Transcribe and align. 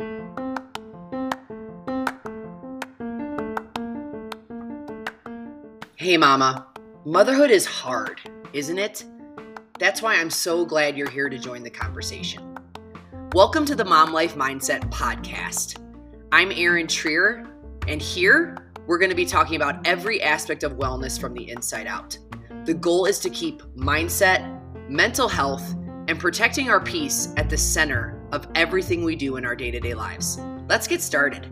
Hey, 0.00 0.06
Mama. 6.16 6.68
Motherhood 7.04 7.50
is 7.50 7.66
hard, 7.66 8.20
isn't 8.52 8.78
it? 8.78 9.04
That's 9.80 10.00
why 10.00 10.14
I'm 10.14 10.30
so 10.30 10.64
glad 10.64 10.96
you're 10.96 11.10
here 11.10 11.28
to 11.28 11.36
join 11.36 11.64
the 11.64 11.70
conversation. 11.70 12.56
Welcome 13.32 13.64
to 13.64 13.74
the 13.74 13.84
Mom 13.84 14.12
Life 14.12 14.36
Mindset 14.36 14.88
Podcast. 14.92 15.82
I'm 16.30 16.52
Erin 16.52 16.86
Trier, 16.86 17.48
and 17.88 18.00
here 18.00 18.70
we're 18.86 18.98
going 18.98 19.10
to 19.10 19.16
be 19.16 19.26
talking 19.26 19.56
about 19.56 19.84
every 19.84 20.22
aspect 20.22 20.62
of 20.62 20.74
wellness 20.74 21.20
from 21.20 21.34
the 21.34 21.50
inside 21.50 21.88
out. 21.88 22.16
The 22.66 22.74
goal 22.74 23.06
is 23.06 23.18
to 23.18 23.30
keep 23.30 23.62
mindset, 23.74 24.88
mental 24.88 25.26
health, 25.26 25.74
and 26.06 26.20
protecting 26.20 26.70
our 26.70 26.80
peace 26.80 27.34
at 27.36 27.50
the 27.50 27.56
center 27.56 28.17
of 28.32 28.46
everything 28.54 29.04
we 29.04 29.16
do 29.16 29.36
in 29.36 29.44
our 29.44 29.56
day 29.56 29.70
to 29.70 29.80
day 29.80 29.94
lives. 29.94 30.38
Let's 30.68 30.86
get 30.86 31.00
started. 31.00 31.50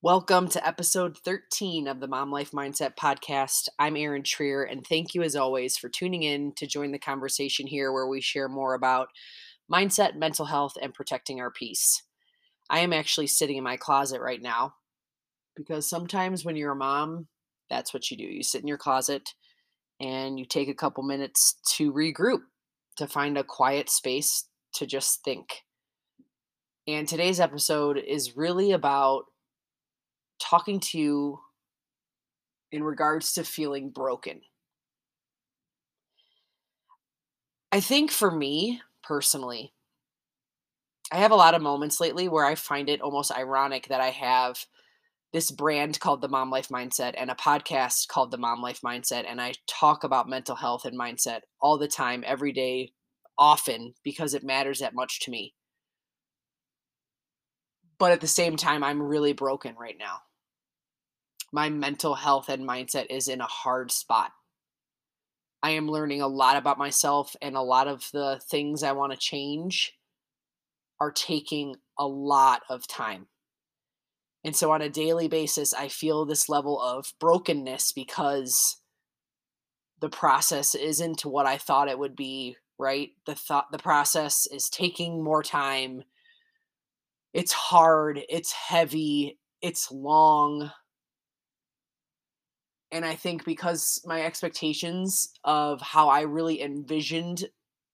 Welcome 0.00 0.48
to 0.50 0.66
episode 0.66 1.18
13 1.18 1.88
of 1.88 2.00
the 2.00 2.06
Mom 2.06 2.30
Life 2.30 2.52
Mindset 2.52 2.94
Podcast. 2.94 3.68
I'm 3.78 3.96
Erin 3.96 4.22
Trier, 4.22 4.62
and 4.62 4.86
thank 4.86 5.14
you 5.14 5.22
as 5.22 5.34
always 5.34 5.76
for 5.76 5.88
tuning 5.88 6.22
in 6.22 6.52
to 6.52 6.66
join 6.66 6.92
the 6.92 6.98
conversation 6.98 7.66
here 7.66 7.92
where 7.92 8.06
we 8.06 8.20
share 8.20 8.48
more 8.48 8.74
about 8.74 9.08
mindset, 9.70 10.14
mental 10.14 10.46
health, 10.46 10.74
and 10.80 10.94
protecting 10.94 11.40
our 11.40 11.50
peace. 11.50 12.04
I 12.70 12.78
am 12.80 12.92
actually 12.92 13.26
sitting 13.26 13.56
in 13.56 13.64
my 13.64 13.76
closet 13.76 14.20
right 14.20 14.40
now 14.40 14.74
because 15.56 15.88
sometimes 15.88 16.44
when 16.44 16.54
you're 16.54 16.72
a 16.72 16.76
mom, 16.76 17.26
that's 17.68 17.92
what 17.92 18.10
you 18.10 18.16
do. 18.16 18.24
You 18.24 18.42
sit 18.42 18.62
in 18.62 18.68
your 18.68 18.78
closet 18.78 19.34
and 20.00 20.38
you 20.38 20.44
take 20.44 20.68
a 20.68 20.74
couple 20.74 21.02
minutes 21.02 21.56
to 21.76 21.92
regroup, 21.92 22.42
to 22.96 23.06
find 23.06 23.36
a 23.36 23.44
quiet 23.44 23.90
space 23.90 24.44
to 24.74 24.86
just 24.86 25.24
think. 25.24 25.62
And 26.86 27.06
today's 27.06 27.40
episode 27.40 27.98
is 27.98 28.36
really 28.36 28.72
about 28.72 29.24
talking 30.40 30.80
to 30.80 30.98
you 30.98 31.40
in 32.70 32.82
regards 32.82 33.32
to 33.34 33.44
feeling 33.44 33.90
broken. 33.90 34.40
I 37.72 37.80
think 37.80 38.10
for 38.10 38.30
me 38.30 38.80
personally, 39.02 39.74
I 41.12 41.16
have 41.16 41.30
a 41.30 41.36
lot 41.36 41.54
of 41.54 41.62
moments 41.62 42.00
lately 42.00 42.28
where 42.28 42.44
I 42.44 42.54
find 42.54 42.88
it 42.88 43.00
almost 43.00 43.32
ironic 43.32 43.88
that 43.88 44.00
I 44.00 44.10
have 44.10 44.64
this 45.32 45.50
brand 45.50 46.00
called 46.00 46.22
the 46.22 46.28
Mom 46.28 46.50
Life 46.50 46.68
Mindset 46.68 47.14
and 47.16 47.30
a 47.30 47.34
podcast 47.34 48.08
called 48.08 48.30
the 48.30 48.38
Mom 48.38 48.62
Life 48.62 48.80
Mindset. 48.80 49.24
And 49.28 49.40
I 49.40 49.52
talk 49.66 50.04
about 50.04 50.28
mental 50.28 50.56
health 50.56 50.84
and 50.84 50.98
mindset 50.98 51.40
all 51.60 51.76
the 51.76 51.88
time, 51.88 52.24
every 52.26 52.52
day, 52.52 52.92
often, 53.36 53.94
because 54.02 54.32
it 54.32 54.42
matters 54.42 54.78
that 54.78 54.94
much 54.94 55.20
to 55.20 55.30
me. 55.30 55.54
But 57.98 58.12
at 58.12 58.20
the 58.20 58.26
same 58.26 58.56
time, 58.56 58.82
I'm 58.82 59.02
really 59.02 59.32
broken 59.32 59.74
right 59.78 59.96
now. 59.98 60.20
My 61.52 61.68
mental 61.68 62.14
health 62.14 62.48
and 62.48 62.66
mindset 62.66 63.06
is 63.10 63.28
in 63.28 63.40
a 63.40 63.46
hard 63.46 63.90
spot. 63.90 64.30
I 65.62 65.70
am 65.70 65.90
learning 65.90 66.22
a 66.22 66.28
lot 66.28 66.56
about 66.56 66.78
myself, 66.78 67.34
and 67.42 67.56
a 67.56 67.60
lot 67.60 67.88
of 67.88 68.08
the 68.12 68.40
things 68.48 68.82
I 68.82 68.92
want 68.92 69.12
to 69.12 69.18
change 69.18 69.94
are 71.00 71.10
taking 71.10 71.76
a 71.98 72.06
lot 72.06 72.62
of 72.70 72.86
time 72.86 73.26
and 74.44 74.54
so 74.54 74.70
on 74.70 74.82
a 74.82 74.88
daily 74.88 75.28
basis, 75.28 75.74
I 75.74 75.88
feel 75.88 76.24
this 76.24 76.48
level 76.48 76.80
of 76.80 77.12
brokenness 77.18 77.92
because 77.92 78.76
the 80.00 80.08
process 80.08 80.74
isn't 80.74 81.22
what 81.22 81.46
I 81.46 81.58
thought 81.58 81.88
it 81.88 81.98
would 81.98 82.14
be, 82.14 82.56
right? 82.78 83.10
The 83.26 83.34
thought 83.34 83.72
the 83.72 83.78
process 83.78 84.46
is 84.46 84.68
taking 84.68 85.22
more 85.22 85.42
time. 85.42 86.04
It's 87.32 87.52
hard, 87.52 88.20
it's 88.28 88.52
heavy, 88.52 89.38
it's 89.60 89.90
long. 89.90 90.70
And 92.90 93.04
I 93.04 93.16
think 93.16 93.44
because 93.44 94.00
my 94.06 94.22
expectations 94.22 95.30
of 95.44 95.82
how 95.82 96.08
I 96.08 96.22
really 96.22 96.62
envisioned 96.62 97.44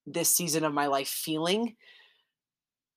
this 0.06 0.36
season 0.36 0.62
of 0.64 0.74
my 0.74 0.86
life 0.86 1.08
feeling 1.08 1.76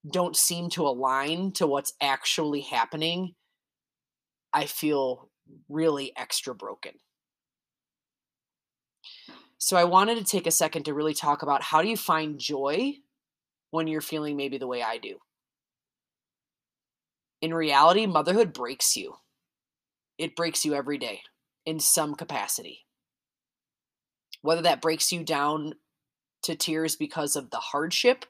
don't 0.09 0.35
seem 0.35 0.69
to 0.71 0.87
align 0.87 1.51
to 1.53 1.67
what's 1.67 1.93
actually 2.01 2.61
happening, 2.61 3.35
I 4.53 4.65
feel 4.65 5.29
really 5.69 6.13
extra 6.17 6.55
broken. 6.55 6.93
So 9.57 9.75
I 9.75 9.85
wanted 9.85 10.17
to 10.17 10.23
take 10.23 10.47
a 10.47 10.51
second 10.51 10.83
to 10.83 10.93
really 10.93 11.13
talk 11.13 11.41
about 11.41 11.63
how 11.63 11.81
do 11.81 11.89
you 11.89 11.97
find 11.97 12.39
joy 12.39 12.95
when 13.71 13.87
you're 13.87 14.01
feeling 14.01 14.37
maybe 14.37 14.57
the 14.57 14.67
way 14.67 14.83
I 14.83 14.97
do. 14.97 15.17
In 17.41 17.53
reality, 17.53 18.05
motherhood 18.05 18.53
breaks 18.53 18.95
you. 18.95 19.15
It 20.17 20.35
breaks 20.35 20.65
you 20.65 20.73
every 20.73 20.97
day 20.97 21.21
in 21.65 21.79
some 21.79 22.15
capacity. 22.15 22.85
Whether 24.41 24.61
that 24.63 24.81
breaks 24.81 25.11
you 25.11 25.23
down 25.23 25.73
to 26.43 26.55
tears 26.55 26.95
because 26.95 27.35
of 27.35 27.49
the 27.49 27.57
hardship 27.57 28.25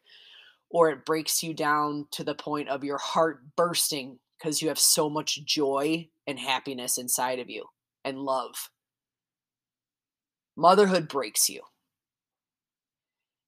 or 0.69 0.89
it 0.89 1.05
breaks 1.05 1.41
you 1.43 1.53
down 1.53 2.07
to 2.11 2.23
the 2.23 2.35
point 2.35 2.69
of 2.69 2.83
your 2.83 2.97
heart 2.97 3.55
bursting 3.55 4.19
because 4.37 4.61
you 4.61 4.67
have 4.67 4.79
so 4.79 5.09
much 5.09 5.43
joy 5.45 6.07
and 6.25 6.39
happiness 6.39 6.97
inside 6.97 7.39
of 7.39 7.49
you 7.49 7.65
and 8.03 8.19
love. 8.19 8.69
Motherhood 10.55 11.07
breaks 11.07 11.49
you. 11.49 11.61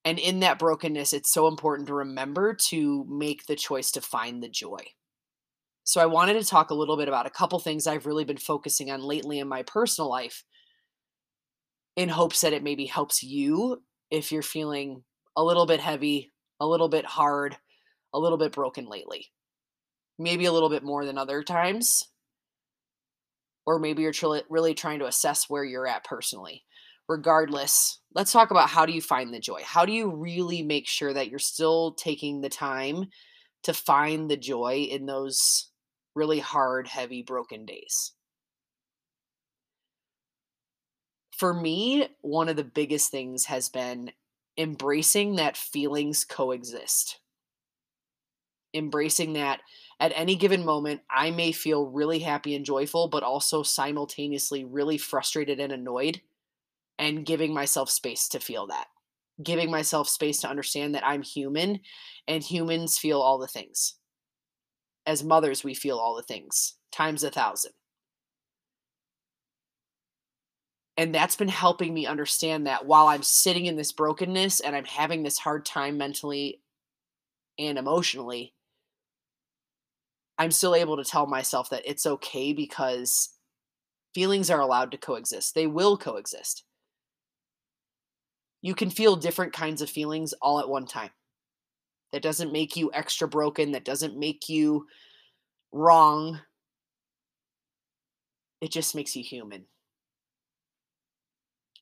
And 0.05 0.17
in 0.17 0.39
that 0.39 0.59
brokenness, 0.59 1.13
it's 1.13 1.31
so 1.31 1.47
important 1.47 1.87
to 1.87 1.93
remember 1.93 2.53
to 2.69 3.05
make 3.09 3.45
the 3.45 3.55
choice 3.55 3.91
to 3.91 4.01
find 4.01 4.41
the 4.41 4.49
joy. 4.49 4.79
So, 5.83 5.99
I 5.99 6.05
wanted 6.05 6.33
to 6.33 6.43
talk 6.47 6.69
a 6.69 6.75
little 6.75 6.97
bit 6.97 7.07
about 7.07 7.25
a 7.25 7.31
couple 7.31 7.59
things 7.59 7.87
I've 7.87 8.05
really 8.05 8.23
been 8.23 8.37
focusing 8.37 8.91
on 8.91 9.01
lately 9.01 9.39
in 9.39 9.47
my 9.47 9.63
personal 9.63 10.09
life 10.09 10.43
in 11.95 12.09
hopes 12.09 12.41
that 12.41 12.53
it 12.53 12.63
maybe 12.63 12.85
helps 12.85 13.23
you 13.23 13.81
if 14.09 14.31
you're 14.31 14.41
feeling 14.41 15.03
a 15.35 15.43
little 15.43 15.65
bit 15.65 15.79
heavy, 15.79 16.31
a 16.59 16.67
little 16.67 16.89
bit 16.89 17.05
hard, 17.05 17.57
a 18.13 18.19
little 18.19 18.37
bit 18.37 18.51
broken 18.51 18.87
lately 18.87 19.31
maybe 20.19 20.45
a 20.45 20.51
little 20.51 20.69
bit 20.69 20.83
more 20.83 21.05
than 21.05 21.17
other 21.17 21.41
times. 21.41 22.09
Or 23.65 23.79
maybe 23.79 24.03
you're 24.03 24.11
tr- 24.11 24.39
really 24.49 24.73
trying 24.73 24.99
to 24.99 25.07
assess 25.07 25.49
where 25.49 25.63
you're 25.63 25.87
at 25.87 26.03
personally. 26.03 26.63
Regardless, 27.07 27.99
let's 28.13 28.31
talk 28.31 28.51
about 28.51 28.69
how 28.69 28.85
do 28.85 28.91
you 28.91 29.01
find 29.01 29.33
the 29.33 29.39
joy? 29.39 29.61
How 29.63 29.85
do 29.85 29.91
you 29.91 30.11
really 30.11 30.61
make 30.61 30.87
sure 30.87 31.13
that 31.13 31.29
you're 31.29 31.39
still 31.39 31.93
taking 31.93 32.41
the 32.41 32.49
time 32.49 33.07
to 33.63 33.73
find 33.73 34.29
the 34.29 34.37
joy 34.37 34.87
in 34.91 35.05
those 35.05 35.69
really 36.13 36.39
hard, 36.39 36.87
heavy, 36.87 37.23
broken 37.23 37.65
days? 37.65 38.11
For 41.35 41.53
me, 41.53 42.09
one 42.21 42.49
of 42.49 42.57
the 42.57 42.63
biggest 42.63 43.11
things 43.11 43.45
has 43.45 43.69
been 43.69 44.11
embracing 44.59 45.37
that 45.37 45.55
feelings 45.55 46.25
coexist. 46.25 47.21
Embracing 48.73 49.33
that 49.33 49.61
at 50.01 50.11
any 50.15 50.35
given 50.35 50.63
moment, 50.63 51.01
I 51.09 51.31
may 51.31 51.53
feel 51.53 51.87
really 51.87 52.19
happy 52.19 52.55
and 52.55 52.65
joyful, 52.65 53.07
but 53.07 53.23
also 53.23 53.63
simultaneously 53.63 54.65
really 54.65 54.97
frustrated 54.97 55.59
and 55.59 55.71
annoyed, 55.71 56.21
and 56.99 57.25
giving 57.25 57.53
myself 57.53 57.89
space 57.89 58.27
to 58.29 58.39
feel 58.39 58.67
that. 58.67 58.87
Giving 59.41 59.71
myself 59.71 60.09
space 60.09 60.41
to 60.41 60.49
understand 60.49 60.93
that 60.93 61.07
I'm 61.07 61.23
human 61.23 61.79
and 62.27 62.43
humans 62.43 62.97
feel 62.97 63.21
all 63.21 63.39
the 63.39 63.47
things. 63.47 63.95
As 65.05 65.23
mothers, 65.23 65.63
we 65.63 65.73
feel 65.73 65.97
all 65.97 66.15
the 66.15 66.23
things 66.23 66.75
times 66.91 67.23
a 67.23 67.29
thousand. 67.31 67.71
And 70.99 71.15
that's 71.15 71.37
been 71.37 71.47
helping 71.47 71.93
me 71.93 72.05
understand 72.05 72.67
that 72.67 72.85
while 72.85 73.07
I'm 73.07 73.23
sitting 73.23 73.67
in 73.67 73.77
this 73.77 73.93
brokenness 73.93 74.59
and 74.59 74.75
I'm 74.75 74.83
having 74.83 75.23
this 75.23 75.37
hard 75.37 75.65
time 75.65 75.97
mentally 75.97 76.59
and 77.57 77.77
emotionally, 77.77 78.53
I'm 80.37 80.51
still 80.51 80.75
able 80.75 80.97
to 80.97 81.05
tell 81.05 81.25
myself 81.25 81.69
that 81.69 81.89
it's 81.89 82.05
okay 82.05 82.51
because 82.51 83.29
feelings 84.13 84.49
are 84.49 84.59
allowed 84.59 84.91
to 84.91 84.97
coexist. 84.97 85.55
They 85.55 85.67
will 85.67 85.95
coexist. 85.95 86.65
You 88.61 88.75
can 88.75 88.89
feel 88.89 89.15
different 89.15 89.53
kinds 89.53 89.81
of 89.81 89.89
feelings 89.89 90.33
all 90.41 90.59
at 90.59 90.67
one 90.67 90.85
time. 90.85 91.11
That 92.11 92.23
doesn't 92.23 92.51
make 92.51 92.75
you 92.75 92.91
extra 92.93 93.25
broken, 93.25 93.71
that 93.71 93.85
doesn't 93.85 94.19
make 94.19 94.49
you 94.49 94.85
wrong. 95.71 96.41
It 98.59 98.69
just 98.69 98.95
makes 98.95 99.15
you 99.15 99.23
human. 99.23 99.63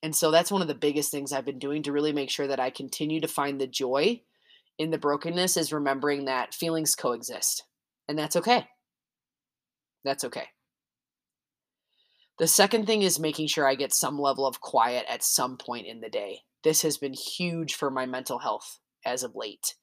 And 0.02 0.14
so 0.14 0.30
that's 0.30 0.50
one 0.50 0.62
of 0.62 0.68
the 0.68 0.74
biggest 0.74 1.10
things 1.10 1.32
I've 1.32 1.44
been 1.44 1.58
doing 1.58 1.82
to 1.84 1.92
really 1.92 2.12
make 2.12 2.30
sure 2.30 2.46
that 2.46 2.60
I 2.60 2.70
continue 2.70 3.20
to 3.20 3.28
find 3.28 3.60
the 3.60 3.66
joy 3.66 4.22
in 4.78 4.90
the 4.90 4.98
brokenness 4.98 5.56
is 5.56 5.72
remembering 5.72 6.24
that 6.24 6.54
feelings 6.54 6.94
coexist. 6.94 7.64
And 8.08 8.18
that's 8.18 8.36
okay. 8.36 8.66
That's 10.04 10.24
okay. 10.24 10.46
The 12.38 12.46
second 12.46 12.86
thing 12.86 13.02
is 13.02 13.18
making 13.18 13.48
sure 13.48 13.66
I 13.66 13.74
get 13.74 13.92
some 13.92 14.18
level 14.18 14.46
of 14.46 14.60
quiet 14.60 15.04
at 15.08 15.24
some 15.24 15.56
point 15.56 15.88
in 15.88 16.00
the 16.00 16.08
day. 16.08 16.42
This 16.62 16.82
has 16.82 16.96
been 16.96 17.12
huge 17.14 17.74
for 17.74 17.90
my 17.90 18.06
mental 18.06 18.38
health 18.38 18.78
as 19.04 19.24
of 19.24 19.34
late. 19.34 19.74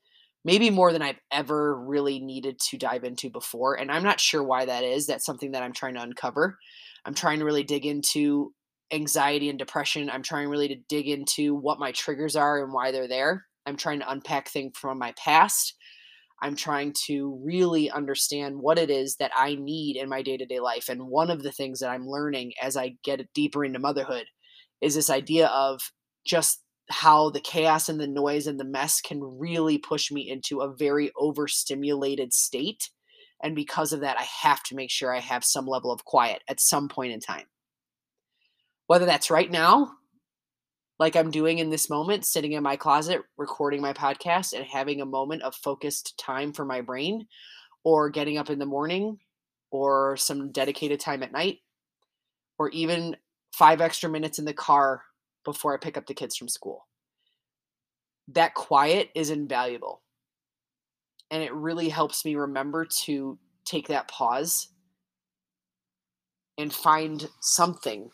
Maybe 0.45 0.69
more 0.69 0.93
than 0.93 1.01
I've 1.01 1.19
ever 1.31 1.75
really 1.75 2.19
needed 2.19 2.59
to 2.69 2.77
dive 2.77 3.03
into 3.03 3.29
before. 3.29 3.75
And 3.77 3.91
I'm 3.91 4.03
not 4.03 4.21
sure 4.21 4.43
why 4.43 4.65
that 4.65 4.83
is. 4.83 5.07
That's 5.07 5.25
something 5.25 5.51
that 5.51 5.63
I'm 5.63 5.73
trying 5.73 5.95
to 5.95 6.01
uncover. 6.01 6.57
I'm 7.03 7.15
trying 7.15 7.39
to 7.39 7.45
really 7.45 7.63
dig 7.63 7.85
into 7.85 8.53
anxiety 8.91 9.49
and 9.49 9.59
depression. 9.59 10.09
I'm 10.09 10.23
trying 10.23 10.49
really 10.49 10.67
to 10.67 10.81
dig 10.89 11.07
into 11.07 11.55
what 11.55 11.79
my 11.79 11.91
triggers 11.91 12.35
are 12.35 12.63
and 12.63 12.73
why 12.73 12.91
they're 12.91 13.07
there. 13.07 13.45
I'm 13.65 13.77
trying 13.77 13.99
to 13.99 14.09
unpack 14.09 14.49
things 14.49 14.77
from 14.77 14.99
my 14.99 15.13
past. 15.17 15.75
I'm 16.41 16.55
trying 16.55 16.93
to 17.07 17.39
really 17.43 17.89
understand 17.89 18.59
what 18.59 18.77
it 18.77 18.89
is 18.89 19.15
that 19.17 19.31
I 19.35 19.55
need 19.55 19.95
in 19.95 20.09
my 20.09 20.21
day 20.21 20.37
to 20.37 20.45
day 20.45 20.59
life. 20.59 20.89
And 20.89 21.07
one 21.07 21.29
of 21.29 21.43
the 21.43 21.51
things 21.51 21.79
that 21.79 21.89
I'm 21.89 22.07
learning 22.07 22.53
as 22.61 22.77
I 22.77 22.95
get 23.03 23.21
deeper 23.33 23.63
into 23.63 23.79
motherhood 23.79 24.25
is 24.81 24.95
this 24.95 25.09
idea 25.09 25.47
of 25.47 25.81
just 26.25 26.61
how 26.89 27.29
the 27.29 27.39
chaos 27.39 27.89
and 27.89 27.99
the 27.99 28.07
noise 28.07 28.45
and 28.45 28.59
the 28.59 28.65
mess 28.65 29.01
can 29.01 29.19
really 29.23 29.77
push 29.77 30.11
me 30.11 30.29
into 30.29 30.61
a 30.61 30.73
very 30.73 31.11
overstimulated 31.17 32.33
state. 32.33 32.89
And 33.41 33.55
because 33.55 33.91
of 33.91 34.01
that, 34.01 34.17
I 34.19 34.25
have 34.43 34.61
to 34.63 34.75
make 34.75 34.91
sure 34.91 35.15
I 35.15 35.19
have 35.19 35.43
some 35.43 35.65
level 35.65 35.91
of 35.91 36.05
quiet 36.05 36.43
at 36.47 36.59
some 36.59 36.87
point 36.87 37.13
in 37.13 37.19
time. 37.19 37.45
Whether 38.87 39.05
that's 39.05 39.31
right 39.31 39.49
now, 39.49 39.93
like 40.99 41.15
I'm 41.15 41.31
doing 41.31 41.59
in 41.59 41.69
this 41.69 41.89
moment, 41.89 42.25
sitting 42.25 42.53
in 42.53 42.63
my 42.63 42.75
closet, 42.75 43.21
recording 43.37 43.81
my 43.81 43.93
podcast, 43.93 44.53
and 44.53 44.65
having 44.65 45.01
a 45.01 45.05
moment 45.05 45.41
of 45.41 45.55
focused 45.55 46.17
time 46.17 46.53
for 46.53 46.65
my 46.65 46.81
brain, 46.81 47.27
or 47.83 48.09
getting 48.09 48.37
up 48.37 48.49
in 48.49 48.59
the 48.59 48.65
morning, 48.65 49.17
or 49.71 50.15
some 50.17 50.51
dedicated 50.51 50.99
time 50.99 51.23
at 51.23 51.31
night, 51.31 51.59
or 52.57 52.69
even 52.69 53.17
five 53.53 53.81
extra 53.81 54.09
minutes 54.09 54.39
in 54.39 54.45
the 54.45 54.53
car 54.53 55.03
before 55.43 55.73
I 55.73 55.77
pick 55.77 55.97
up 55.97 56.05
the 56.07 56.13
kids 56.13 56.37
from 56.37 56.47
school. 56.47 56.87
That 58.29 58.53
quiet 58.53 59.09
is 59.15 59.29
invaluable. 59.29 60.01
And 61.31 61.43
it 61.43 61.53
really 61.53 61.89
helps 61.89 62.23
me 62.23 62.35
remember 62.35 62.85
to 63.03 63.37
take 63.65 63.87
that 63.87 64.07
pause 64.07 64.69
and 66.57 66.73
find 66.73 67.27
something 67.41 68.09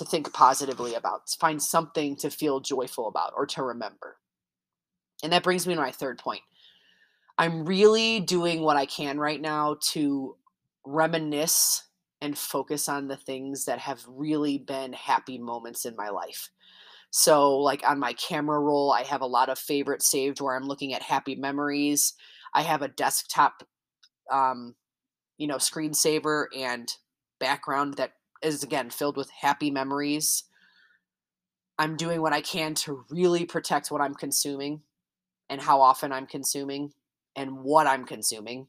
to 0.00 0.06
think 0.06 0.32
positively 0.32 0.94
about, 0.94 1.26
to 1.26 1.38
find 1.38 1.62
something 1.62 2.16
to 2.16 2.30
feel 2.30 2.58
joyful 2.58 3.06
about 3.06 3.34
or 3.36 3.44
to 3.44 3.62
remember. 3.62 4.16
And 5.22 5.30
that 5.34 5.42
brings 5.42 5.66
me 5.66 5.74
to 5.74 5.80
my 5.80 5.90
third 5.90 6.18
point. 6.18 6.40
I'm 7.36 7.66
really 7.66 8.20
doing 8.20 8.62
what 8.62 8.78
I 8.78 8.86
can 8.86 9.18
right 9.18 9.40
now 9.40 9.76
to 9.92 10.36
reminisce 10.86 11.84
and 12.22 12.36
focus 12.36 12.88
on 12.88 13.08
the 13.08 13.16
things 13.18 13.66
that 13.66 13.78
have 13.78 14.02
really 14.08 14.56
been 14.56 14.94
happy 14.94 15.36
moments 15.36 15.84
in 15.84 15.94
my 15.96 16.08
life. 16.08 16.48
So, 17.10 17.58
like 17.58 17.86
on 17.86 17.98
my 17.98 18.14
camera 18.14 18.58
roll, 18.58 18.92
I 18.92 19.02
have 19.02 19.20
a 19.20 19.26
lot 19.26 19.50
of 19.50 19.58
favorites 19.58 20.10
saved 20.10 20.40
where 20.40 20.56
I'm 20.56 20.66
looking 20.66 20.94
at 20.94 21.02
happy 21.02 21.34
memories. 21.34 22.14
I 22.54 22.62
have 22.62 22.80
a 22.80 22.88
desktop, 22.88 23.64
um, 24.32 24.76
you 25.36 25.46
know, 25.46 25.56
screensaver 25.56 26.46
and 26.56 26.90
background 27.38 27.94
that 27.94 28.12
is 28.42 28.62
again 28.62 28.90
filled 28.90 29.16
with 29.16 29.30
happy 29.30 29.70
memories. 29.70 30.44
I'm 31.78 31.96
doing 31.96 32.20
what 32.20 32.32
I 32.32 32.40
can 32.40 32.74
to 32.74 33.04
really 33.10 33.44
protect 33.44 33.90
what 33.90 34.00
I'm 34.00 34.14
consuming 34.14 34.82
and 35.48 35.60
how 35.60 35.80
often 35.80 36.12
I'm 36.12 36.26
consuming 36.26 36.92
and 37.34 37.58
what 37.58 37.86
I'm 37.86 38.04
consuming 38.04 38.66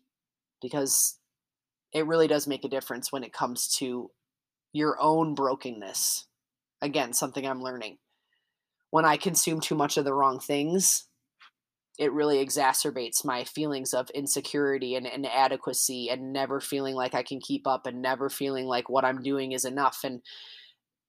because 0.61 1.19
it 1.93 2.07
really 2.07 2.27
does 2.27 2.47
make 2.47 2.63
a 2.63 2.69
difference 2.69 3.11
when 3.11 3.23
it 3.23 3.33
comes 3.33 3.67
to 3.77 4.11
your 4.73 4.97
own 4.99 5.35
brokenness. 5.35 6.27
Again, 6.81 7.13
something 7.13 7.45
I'm 7.45 7.61
learning. 7.61 7.97
When 8.89 9.05
I 9.05 9.17
consume 9.17 9.59
too 9.59 9.75
much 9.75 9.97
of 9.97 10.05
the 10.05 10.13
wrong 10.13 10.39
things, 10.39 11.05
it 11.99 12.13
really 12.13 12.43
exacerbates 12.43 13.25
my 13.25 13.43
feelings 13.43 13.93
of 13.93 14.09
insecurity 14.11 14.95
and 14.95 15.05
inadequacy 15.05 16.09
and 16.09 16.33
never 16.33 16.59
feeling 16.59 16.95
like 16.95 17.13
I 17.13 17.23
can 17.23 17.39
keep 17.39 17.67
up 17.67 17.85
and 17.85 18.01
never 18.01 18.29
feeling 18.29 18.65
like 18.65 18.89
what 18.89 19.05
I'm 19.05 19.21
doing 19.21 19.51
is 19.51 19.65
enough. 19.65 19.99
And 20.03 20.21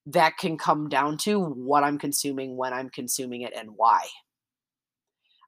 that 0.05 0.37
can 0.37 0.57
come 0.57 0.89
down 0.89 1.17
to 1.19 1.39
what 1.39 1.83
I'm 1.83 1.97
consuming, 1.97 2.57
when 2.57 2.73
I'm 2.73 2.89
consuming 2.89 3.41
it, 3.41 3.53
and 3.55 3.71
why. 3.75 4.01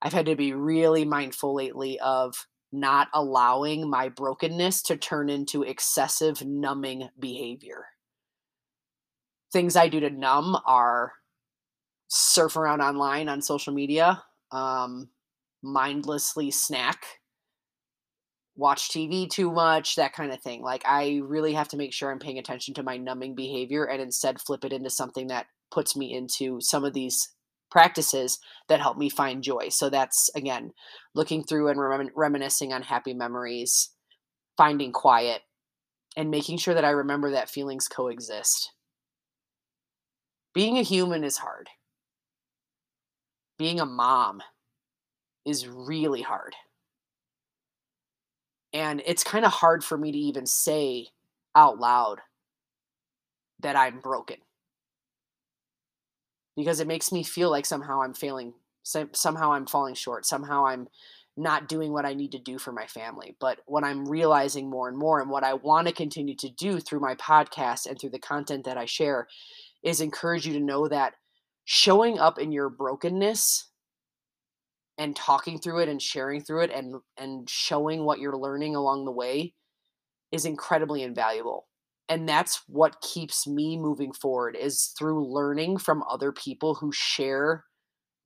I've 0.02 0.14
had 0.14 0.28
to 0.28 0.36
be 0.36 0.54
really 0.54 1.04
mindful 1.04 1.56
lately 1.56 2.00
of 2.00 2.48
not 2.72 3.08
allowing 3.14 3.90
my 3.90 4.10
brokenness 4.10 4.82
to 4.84 4.98
turn 4.98 5.30
into 5.30 5.64
excessive 5.64 6.46
numbing 6.46 7.10
behavior. 7.20 7.86
Things 9.52 9.76
I 9.76 9.88
do 9.88 10.00
to 10.00 10.10
numb 10.10 10.58
are 10.66 11.14
surf 12.08 12.56
around 12.56 12.82
online 12.82 13.30
on 13.30 13.42
social 13.42 13.74
media, 13.74 14.24
um, 14.52 15.10
mindlessly 15.66 16.52
snack, 16.52 17.04
watch 18.56 18.90
TV 18.90 19.30
too 19.30 19.52
much, 19.52 19.96
that 19.96 20.14
kind 20.14 20.32
of 20.32 20.42
thing. 20.42 20.62
Like, 20.62 20.84
I 20.86 21.22
really 21.24 21.54
have 21.54 21.68
to 21.70 21.78
make 21.78 21.94
sure 21.94 22.12
I'm 22.12 22.20
paying 22.20 22.38
attention 22.38 22.74
to 22.76 22.84
my 22.84 22.98
numbing 22.98 23.36
behavior 23.36 23.86
and 23.86 24.02
instead 24.02 24.40
flip 24.40 24.64
it 24.64 24.72
into 24.74 24.90
something 24.90 25.28
that 25.28 25.48
puts 25.72 25.96
me 25.96 26.14
into 26.14 26.60
some 26.62 26.86
of 26.86 26.94
these 26.94 27.30
practices 27.72 28.40
that 28.70 28.80
help 28.80 28.98
me 28.98 29.10
find 29.10 29.44
joy. 29.44 29.68
So 29.70 29.90
that's 29.90 30.30
again 30.36 30.72
looking 31.14 31.44
through 31.44 31.68
and 31.68 31.80
rem- 31.80 32.12
reminiscing 32.16 32.72
on 32.72 32.84
happy 32.84 33.14
memories, 33.14 33.90
finding 34.56 34.92
quiet, 34.94 35.42
and 36.16 36.32
making 36.32 36.60
sure 36.60 36.74
that 36.74 36.86
I 36.86 36.92
remember 36.92 37.32
that 37.32 37.50
feelings 37.50 37.88
coexist. 37.88 38.72
Being 40.54 40.78
a 40.78 40.84
human 40.84 41.26
is 41.26 41.38
hard. 41.38 41.70
Being 43.58 43.80
a 43.80 43.86
mom 43.86 44.42
is 45.46 45.68
really 45.68 46.22
hard. 46.22 46.56
And 48.74 49.02
it's 49.06 49.24
kind 49.24 49.46
of 49.46 49.52
hard 49.52 49.84
for 49.84 49.98
me 49.98 50.12
to 50.12 50.18
even 50.18 50.46
say 50.46 51.08
out 51.56 51.80
loud 51.80 52.20
that 53.62 53.76
I'm 53.76 54.00
broken 54.00 54.38
because 56.58 56.80
it 56.80 56.88
makes 56.88 57.12
me 57.12 57.24
feel 57.24 57.50
like 57.50 57.66
somehow 57.66 58.02
I'm 58.02 58.14
failing, 58.14 58.54
somehow 58.84 59.54
I'm 59.54 59.66
falling 59.66 59.96
short, 59.96 60.26
somehow 60.26 60.66
I'm 60.66 60.88
not 61.38 61.68
doing 61.68 61.92
what 61.92 62.06
I 62.06 62.14
need 62.14 62.32
to 62.32 62.40
do 62.40 62.58
for 62.58 62.72
my 62.72 62.88
family. 62.88 63.36
But 63.40 63.60
what 63.66 63.84
I'm 63.84 64.08
realizing 64.08 64.70
more 64.70 64.88
and 64.88 64.98
more, 64.98 65.20
and 65.22 65.30
what 65.30 65.44
I 65.44 65.54
want 65.54 65.88
to 65.88 65.94
continue 65.94 66.36
to 66.38 66.50
do 66.50 66.80
through 66.80 67.02
my 67.02 67.16
podcast 67.16 67.88
and 67.88 68.00
through 68.00 68.12
the 68.12 68.20
content 68.20 68.66
that 68.66 68.78
I 68.78 68.86
share, 68.86 69.28
is 69.84 70.02
encourage 70.02 70.48
you 70.48 70.54
to 70.54 70.60
know 70.60 70.88
that 70.88 71.14
showing 71.66 72.20
up 72.20 72.40
in 72.40 72.52
your 72.52 72.70
brokenness 72.70 73.68
and 74.98 75.16
talking 75.16 75.60
through 75.60 75.80
it 75.80 75.90
and 75.90 76.02
sharing 76.02 76.42
through 76.42 76.64
it 76.64 76.72
and 76.72 76.96
and 77.18 77.50
showing 77.50 78.04
what 78.04 78.20
you're 78.20 78.38
learning 78.38 78.76
along 78.76 79.06
the 79.06 79.12
way 79.12 79.54
is 80.32 80.46
incredibly 80.46 81.04
invaluable. 81.04 81.68
And 82.08 82.30
that's 82.30 82.62
what 82.68 83.02
keeps 83.02 83.48
me 83.48 83.78
moving 83.78 84.14
forward 84.14 84.56
is 84.56 84.94
through 84.98 85.34
learning 85.34 85.78
from 85.78 86.04
other 86.10 86.32
people 86.32 86.76
who 86.76 86.92
share 86.92 87.66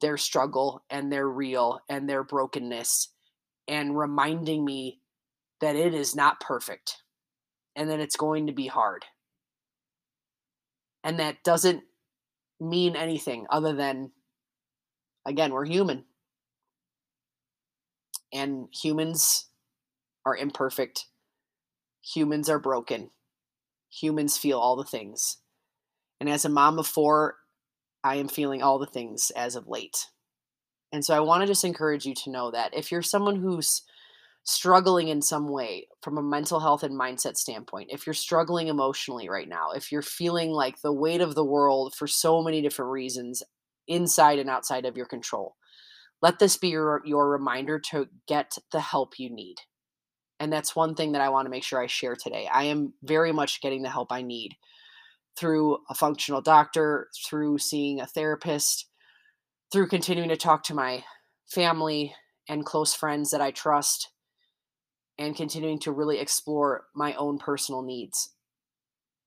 their 0.01 0.17
struggle 0.17 0.83
and 0.89 1.11
their 1.11 1.27
real 1.27 1.79
and 1.89 2.09
their 2.09 2.23
brokenness 2.23 3.13
and 3.67 3.97
reminding 3.97 4.65
me 4.65 4.99
that 5.61 5.75
it 5.75 5.93
is 5.93 6.15
not 6.15 6.39
perfect 6.39 6.97
and 7.75 7.89
that 7.89 7.99
it's 7.99 8.15
going 8.17 8.47
to 8.47 8.53
be 8.53 8.67
hard. 8.67 9.05
And 11.03 11.19
that 11.19 11.43
doesn't 11.43 11.83
mean 12.59 12.95
anything 12.95 13.45
other 13.49 13.73
than 13.73 14.11
again 15.25 15.53
we're 15.53 15.65
human 15.65 16.03
and 18.33 18.67
humans 18.73 19.47
are 20.25 20.35
imperfect 20.35 21.05
humans 22.01 22.49
are 22.49 22.59
broken 22.59 23.09
humans 23.89 24.37
feel 24.37 24.59
all 24.59 24.75
the 24.75 24.83
things. 24.83 25.37
And 26.19 26.29
as 26.29 26.45
a 26.45 26.49
mom 26.49 26.79
of 26.79 26.87
four, 26.87 27.35
I 28.03 28.15
am 28.15 28.27
feeling 28.27 28.61
all 28.61 28.79
the 28.79 28.85
things 28.85 29.31
as 29.35 29.55
of 29.55 29.67
late. 29.67 30.07
And 30.91 31.03
so 31.03 31.15
I 31.15 31.19
want 31.19 31.41
to 31.41 31.47
just 31.47 31.63
encourage 31.63 32.05
you 32.05 32.13
to 32.15 32.31
know 32.31 32.51
that 32.51 32.73
if 32.73 32.91
you're 32.91 33.01
someone 33.01 33.35
who's 33.35 33.83
struggling 34.43 35.09
in 35.09 35.21
some 35.21 35.47
way 35.47 35.87
from 36.01 36.17
a 36.17 36.23
mental 36.23 36.59
health 36.59 36.83
and 36.83 36.99
mindset 36.99 37.35
standpoint, 37.35 37.89
if 37.91 38.07
you're 38.07 38.13
struggling 38.13 38.67
emotionally 38.67 39.29
right 39.29 39.47
now, 39.47 39.71
if 39.71 39.91
you're 39.91 40.01
feeling 40.01 40.49
like 40.49 40.81
the 40.81 40.93
weight 40.93 41.21
of 41.21 41.35
the 41.35 41.45
world 41.45 41.93
for 41.93 42.07
so 42.07 42.41
many 42.41 42.61
different 42.61 42.91
reasons 42.91 43.43
inside 43.87 44.39
and 44.39 44.49
outside 44.49 44.85
of 44.85 44.97
your 44.97 45.05
control, 45.05 45.55
let 46.21 46.39
this 46.39 46.57
be 46.57 46.69
your, 46.69 47.01
your 47.05 47.29
reminder 47.29 47.79
to 47.91 48.07
get 48.27 48.57
the 48.71 48.81
help 48.81 49.19
you 49.19 49.29
need. 49.29 49.55
And 50.39 50.51
that's 50.51 50.75
one 50.75 50.95
thing 50.95 51.13
that 51.13 51.21
I 51.21 51.29
want 51.29 51.45
to 51.45 51.49
make 51.49 51.63
sure 51.63 51.81
I 51.81 51.87
share 51.87 52.15
today. 52.15 52.47
I 52.51 52.63
am 52.63 52.93
very 53.03 53.31
much 53.31 53.61
getting 53.61 53.81
the 53.81 53.89
help 53.89 54.11
I 54.11 54.21
need 54.21 54.55
through 55.37 55.79
a 55.89 55.93
functional 55.93 56.41
doctor, 56.41 57.07
through 57.25 57.57
seeing 57.57 57.99
a 57.99 58.07
therapist, 58.07 58.87
through 59.71 59.87
continuing 59.87 60.29
to 60.29 60.37
talk 60.37 60.63
to 60.63 60.73
my 60.73 61.03
family 61.47 62.13
and 62.47 62.65
close 62.65 62.93
friends 62.93 63.31
that 63.31 63.41
I 63.41 63.51
trust, 63.51 64.09
and 65.17 65.35
continuing 65.35 65.79
to 65.79 65.91
really 65.91 66.19
explore 66.19 66.85
my 66.95 67.13
own 67.15 67.37
personal 67.37 67.81
needs. 67.81 68.33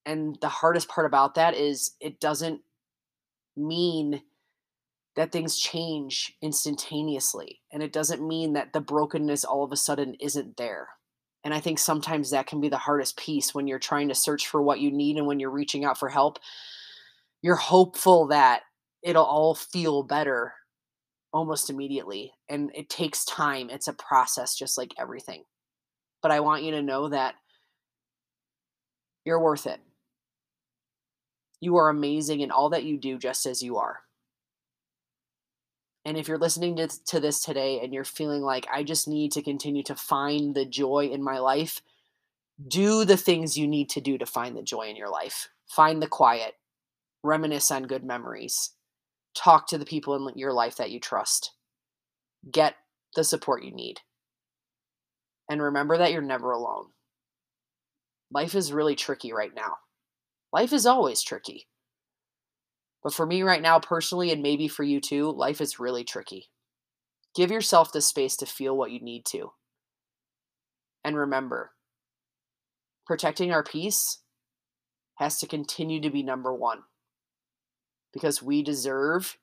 And 0.04 0.36
the 0.40 0.48
hardest 0.48 0.88
part 0.88 1.06
about 1.06 1.34
that 1.36 1.54
is 1.54 1.92
it 2.00 2.20
doesn't 2.20 2.62
mean 3.56 4.22
that 5.16 5.30
things 5.30 5.58
change 5.58 6.34
instantaneously. 6.40 7.60
And 7.70 7.82
it 7.82 7.92
doesn't 7.92 8.26
mean 8.26 8.54
that 8.54 8.72
the 8.72 8.80
brokenness 8.80 9.44
all 9.44 9.62
of 9.62 9.72
a 9.72 9.76
sudden 9.76 10.14
isn't 10.20 10.56
there. 10.56 10.88
And 11.44 11.52
I 11.52 11.60
think 11.60 11.78
sometimes 11.78 12.30
that 12.30 12.46
can 12.46 12.60
be 12.60 12.68
the 12.68 12.78
hardest 12.78 13.16
piece 13.16 13.54
when 13.54 13.66
you're 13.66 13.78
trying 13.78 14.08
to 14.08 14.14
search 14.14 14.46
for 14.46 14.62
what 14.62 14.80
you 14.80 14.90
need 14.90 15.16
and 15.16 15.26
when 15.26 15.40
you're 15.40 15.50
reaching 15.50 15.84
out 15.84 15.98
for 15.98 16.08
help. 16.08 16.38
You're 17.42 17.56
hopeful 17.56 18.28
that 18.28 18.62
it'll 19.02 19.24
all 19.24 19.54
feel 19.54 20.04
better 20.04 20.54
almost 21.32 21.68
immediately. 21.68 22.32
And 22.48 22.70
it 22.74 22.88
takes 22.88 23.24
time, 23.24 23.70
it's 23.70 23.88
a 23.88 23.92
process, 23.92 24.56
just 24.56 24.78
like 24.78 24.94
everything. 24.98 25.44
But 26.22 26.30
I 26.30 26.40
want 26.40 26.62
you 26.62 26.70
to 26.72 26.82
know 26.82 27.08
that 27.08 27.34
you're 29.24 29.42
worth 29.42 29.66
it. 29.66 29.80
You 31.60 31.76
are 31.76 31.88
amazing 31.88 32.40
in 32.40 32.50
all 32.50 32.70
that 32.70 32.84
you 32.84 32.98
do, 32.98 33.18
just 33.18 33.46
as 33.46 33.62
you 33.62 33.78
are. 33.78 34.00
And 36.04 36.16
if 36.16 36.26
you're 36.26 36.38
listening 36.38 36.76
to, 36.76 36.88
to 37.06 37.20
this 37.20 37.42
today 37.42 37.80
and 37.80 37.94
you're 37.94 38.04
feeling 38.04 38.42
like, 38.42 38.66
I 38.72 38.82
just 38.82 39.06
need 39.06 39.32
to 39.32 39.42
continue 39.42 39.84
to 39.84 39.94
find 39.94 40.54
the 40.54 40.66
joy 40.66 41.10
in 41.12 41.22
my 41.22 41.38
life, 41.38 41.80
do 42.66 43.04
the 43.04 43.16
things 43.16 43.56
you 43.56 43.68
need 43.68 43.88
to 43.90 44.00
do 44.00 44.18
to 44.18 44.26
find 44.26 44.56
the 44.56 44.62
joy 44.62 44.88
in 44.88 44.96
your 44.96 45.08
life. 45.08 45.48
Find 45.68 46.02
the 46.02 46.08
quiet, 46.08 46.54
reminisce 47.22 47.70
on 47.70 47.84
good 47.84 48.04
memories, 48.04 48.70
talk 49.34 49.68
to 49.68 49.78
the 49.78 49.86
people 49.86 50.28
in 50.28 50.38
your 50.38 50.52
life 50.52 50.76
that 50.76 50.90
you 50.90 51.00
trust, 51.00 51.52
get 52.50 52.74
the 53.14 53.24
support 53.24 53.64
you 53.64 53.72
need. 53.72 54.00
And 55.48 55.62
remember 55.62 55.98
that 55.98 56.12
you're 56.12 56.22
never 56.22 56.50
alone. 56.50 56.86
Life 58.30 58.54
is 58.54 58.72
really 58.72 58.96
tricky 58.96 59.32
right 59.32 59.54
now. 59.54 59.76
Life 60.52 60.72
is 60.72 60.86
always 60.86 61.22
tricky. 61.22 61.68
But 63.02 63.14
for 63.14 63.26
me 63.26 63.42
right 63.42 63.62
now, 63.62 63.78
personally, 63.80 64.30
and 64.30 64.42
maybe 64.42 64.68
for 64.68 64.84
you 64.84 65.00
too, 65.00 65.30
life 65.30 65.60
is 65.60 65.80
really 65.80 66.04
tricky. 66.04 66.50
Give 67.34 67.50
yourself 67.50 67.92
the 67.92 68.00
space 68.00 68.36
to 68.36 68.46
feel 68.46 68.76
what 68.76 68.92
you 68.92 69.00
need 69.00 69.24
to. 69.26 69.52
And 71.04 71.16
remember, 71.16 71.72
protecting 73.06 73.50
our 73.52 73.64
peace 73.64 74.18
has 75.16 75.38
to 75.38 75.46
continue 75.46 76.00
to 76.00 76.10
be 76.10 76.22
number 76.22 76.54
one 76.54 76.82
because 78.12 78.42
we 78.42 78.62
deserve 78.62 79.38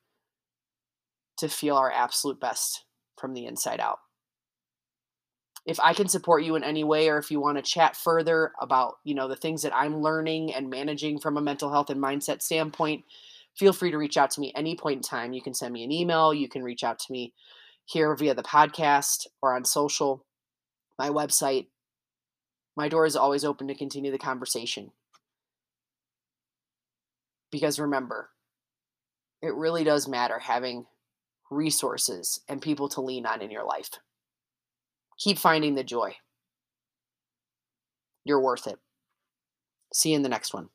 to 1.38 1.50
feel 1.50 1.76
our 1.76 1.92
absolute 1.92 2.40
best 2.40 2.86
from 3.18 3.34
the 3.34 3.46
inside 3.46 3.80
out. 3.80 4.00
If 5.66 5.80
I 5.80 5.94
can 5.94 6.08
support 6.08 6.44
you 6.44 6.56
in 6.56 6.64
any 6.64 6.84
way 6.84 7.10
or 7.10 7.18
if 7.18 7.30
you 7.30 7.40
want 7.40 7.58
to 7.58 7.62
chat 7.62 7.96
further 7.96 8.54
about, 8.62 8.96
you 9.04 9.14
know, 9.14 9.28
the 9.28 9.36
things 9.36 9.62
that 9.64 9.76
I'm 9.76 10.02
learning 10.02 10.54
and 10.54 10.70
managing 10.70 11.20
from 11.20 11.38
a 11.38 11.42
mental 11.42 11.72
health 11.72 11.90
and 11.90 12.02
mindset 12.02 12.42
standpoint, 12.42 13.04
feel 13.60 13.74
free 13.74 13.92
to 13.92 13.98
reach 13.98 14.16
out 14.16 14.32
to 14.32 14.40
me 14.40 14.54
any 14.56 14.74
point 14.74 14.98
in 14.98 15.02
time. 15.02 15.34
You 15.34 15.42
can 15.42 15.54
send 15.54 15.74
me 15.74 15.84
an 15.84 15.92
email, 15.92 16.34
you 16.34 16.48
can 16.48 16.64
reach 16.64 16.84
out 16.84 16.98
to 17.00 17.12
me 17.12 17.34
here 17.86 18.16
via 18.16 18.34
the 18.34 18.42
podcast 18.42 19.28
or 19.42 19.54
on 19.54 19.66
social, 19.66 20.26
my 20.98 21.10
website. 21.10 21.68
My 22.78 22.88
door 22.88 23.06
is 23.06 23.18
always 23.18 23.44
open 23.44 23.68
to 23.68 23.76
continue 23.76 24.12
the 24.12 24.18
conversation. 24.18 24.92
Because 27.52 27.80
remember, 27.80 28.30
it 29.42 29.54
really 29.54 29.84
does 29.84 30.08
matter 30.08 30.40
having 30.40 30.86
resources 31.52 32.40
and 32.48 32.62
people 32.62 32.88
to 32.90 33.02
lean 33.02 33.26
on 33.26 33.42
in 33.42 33.52
your 33.52 33.66
life. 33.66 33.90
Keep 35.18 35.38
finding 35.38 35.76
the 35.76 35.84
joy. 35.84 36.16
You're 38.24 38.42
worth 38.42 38.68
it. 38.68 38.78
See 39.94 40.12
you 40.12 40.16
in 40.16 40.22
the 40.22 40.30
next 40.30 40.54
one. 40.54 40.70